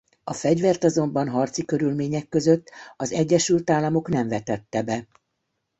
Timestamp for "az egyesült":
2.97-3.69